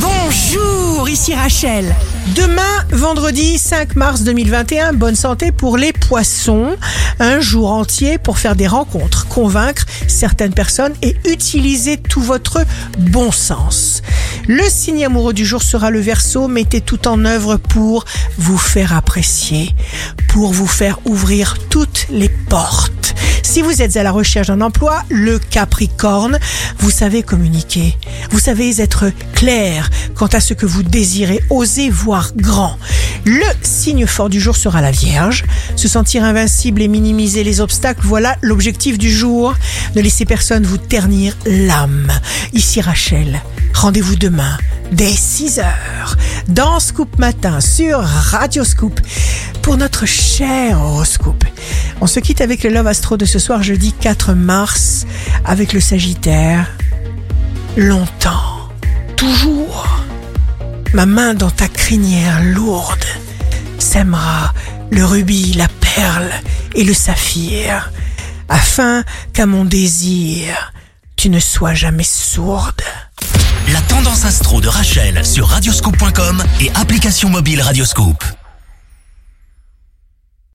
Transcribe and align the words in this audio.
Bonjour, 0.00 1.08
ici 1.08 1.34
Rachel. 1.34 1.94
Demain, 2.36 2.62
vendredi 2.90 3.58
5 3.58 3.96
mars 3.96 4.22
2021, 4.22 4.92
bonne 4.92 5.16
santé 5.16 5.50
pour 5.50 5.76
les 5.76 5.92
poissons. 5.92 6.76
Un 7.18 7.40
jour 7.40 7.72
entier 7.72 8.18
pour 8.18 8.38
faire 8.38 8.54
des 8.54 8.66
rencontres, 8.66 9.26
convaincre 9.26 9.86
certaines 10.06 10.52
personnes 10.52 10.92
et 11.02 11.16
utiliser 11.24 11.96
tout 11.96 12.20
votre 12.20 12.64
bon 12.98 13.32
sens. 13.32 14.02
Le 14.46 14.62
signe 14.68 15.04
amoureux 15.04 15.32
du 15.32 15.44
jour 15.44 15.62
sera 15.62 15.90
le 15.90 16.00
verso. 16.00 16.46
Mettez 16.48 16.80
tout 16.80 17.08
en 17.08 17.24
œuvre 17.24 17.56
pour 17.56 18.04
vous 18.36 18.58
faire 18.58 18.94
apprécier, 18.94 19.74
pour 20.28 20.52
vous 20.52 20.66
faire 20.66 21.00
ouvrir 21.06 21.56
toutes 21.70 22.06
les 22.10 22.28
portes. 22.28 23.14
Si 23.48 23.62
vous 23.62 23.80
êtes 23.80 23.96
à 23.96 24.02
la 24.02 24.12
recherche 24.12 24.48
d'un 24.48 24.60
emploi, 24.60 25.02
le 25.08 25.38
Capricorne, 25.38 26.38
vous 26.80 26.90
savez 26.90 27.22
communiquer. 27.22 27.96
Vous 28.30 28.38
savez 28.38 28.78
être 28.82 29.06
clair 29.32 29.88
quant 30.14 30.26
à 30.26 30.38
ce 30.38 30.52
que 30.52 30.66
vous 30.66 30.82
désirez. 30.82 31.42
Osez 31.48 31.88
voir 31.88 32.32
grand. 32.36 32.78
Le 33.24 33.46
signe 33.62 34.06
fort 34.06 34.28
du 34.28 34.38
jour 34.38 34.54
sera 34.54 34.82
la 34.82 34.90
Vierge. 34.90 35.46
Se 35.76 35.88
sentir 35.88 36.24
invincible 36.24 36.82
et 36.82 36.88
minimiser 36.88 37.42
les 37.42 37.62
obstacles, 37.62 38.02
voilà 38.04 38.36
l'objectif 38.42 38.98
du 38.98 39.10
jour. 39.10 39.54
Ne 39.96 40.02
laissez 40.02 40.26
personne 40.26 40.66
vous 40.66 40.76
ternir 40.76 41.34
l'âme. 41.46 42.12
Ici 42.52 42.82
Rachel. 42.82 43.40
Rendez-vous 43.72 44.16
demain 44.16 44.58
dès 44.92 45.08
6 45.08 45.60
heures 45.60 46.16
dans 46.48 46.80
Scoop 46.80 47.18
Matin 47.18 47.60
sur 47.60 48.00
Radio 48.00 48.62
Scoop 48.62 49.00
pour 49.62 49.78
notre 49.78 50.04
cher 50.04 50.78
horoscope. 50.82 51.44
On 52.00 52.06
se 52.06 52.20
quitte 52.20 52.40
avec 52.40 52.62
le 52.62 52.70
Love 52.70 52.86
Astro 52.86 53.16
de 53.16 53.24
ce 53.24 53.38
soir 53.38 53.62
jeudi 53.62 53.92
4 53.92 54.32
mars 54.34 55.06
avec 55.44 55.72
le 55.72 55.80
Sagittaire. 55.80 56.70
Longtemps, 57.76 58.68
toujours, 59.16 60.04
ma 60.94 61.06
main 61.06 61.34
dans 61.34 61.50
ta 61.50 61.68
crinière 61.68 62.42
lourde 62.42 63.04
sèmera 63.78 64.54
le 64.90 65.04
rubis, 65.04 65.54
la 65.54 65.68
perle 65.68 66.30
et 66.74 66.84
le 66.84 66.94
saphir, 66.94 67.90
afin 68.48 69.04
qu'à 69.32 69.46
mon 69.46 69.64
désir, 69.64 70.72
tu 71.16 71.30
ne 71.30 71.40
sois 71.40 71.74
jamais 71.74 72.04
sourde. 72.04 72.82
La 73.72 73.80
tendance 73.82 74.24
astro 74.24 74.60
de 74.60 74.68
Rachel 74.68 75.26
sur 75.26 75.48
radioscope.com 75.48 76.42
et 76.60 76.70
application 76.74 77.28
mobile 77.28 77.60
Radioscope. 77.60 78.24